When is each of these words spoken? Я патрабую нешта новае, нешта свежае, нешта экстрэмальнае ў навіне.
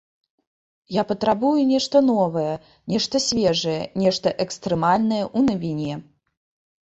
Я 0.93 1.01
патрабую 1.09 1.59
нешта 1.71 1.97
новае, 2.11 2.53
нешта 2.93 3.21
свежае, 3.27 3.77
нешта 4.05 4.27
экстрэмальнае 4.45 5.23
ў 5.37 5.53
навіне. 5.53 5.93